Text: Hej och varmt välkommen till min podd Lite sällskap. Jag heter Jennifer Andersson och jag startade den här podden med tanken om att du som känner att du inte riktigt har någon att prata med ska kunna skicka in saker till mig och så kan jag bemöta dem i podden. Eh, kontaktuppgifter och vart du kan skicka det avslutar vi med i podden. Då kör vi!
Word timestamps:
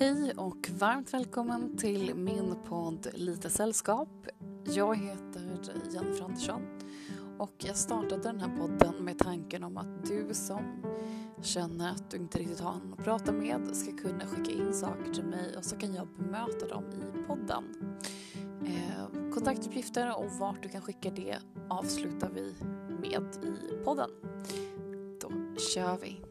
Hej 0.00 0.32
och 0.36 0.70
varmt 0.78 1.14
välkommen 1.14 1.76
till 1.76 2.14
min 2.14 2.54
podd 2.68 3.06
Lite 3.14 3.50
sällskap. 3.50 4.08
Jag 4.64 4.96
heter 4.96 5.58
Jennifer 5.92 6.24
Andersson 6.24 6.62
och 7.38 7.54
jag 7.58 7.76
startade 7.76 8.22
den 8.22 8.40
här 8.40 8.56
podden 8.56 9.04
med 9.04 9.18
tanken 9.18 9.64
om 9.64 9.76
att 9.76 10.04
du 10.06 10.34
som 10.34 10.82
känner 11.42 11.90
att 11.90 12.10
du 12.10 12.16
inte 12.16 12.38
riktigt 12.38 12.60
har 12.60 12.72
någon 12.72 12.92
att 12.92 13.04
prata 13.04 13.32
med 13.32 13.76
ska 13.76 13.96
kunna 13.96 14.26
skicka 14.26 14.50
in 14.50 14.74
saker 14.74 15.12
till 15.12 15.24
mig 15.24 15.56
och 15.56 15.64
så 15.64 15.76
kan 15.76 15.94
jag 15.94 16.08
bemöta 16.18 16.66
dem 16.68 16.84
i 16.84 17.26
podden. 17.26 17.64
Eh, 18.64 19.30
kontaktuppgifter 19.34 20.18
och 20.18 20.30
vart 20.38 20.62
du 20.62 20.68
kan 20.68 20.82
skicka 20.82 21.10
det 21.10 21.38
avslutar 21.68 22.30
vi 22.34 22.54
med 23.00 23.44
i 23.44 23.84
podden. 23.84 24.10
Då 25.20 25.30
kör 25.74 25.98
vi! 26.02 26.29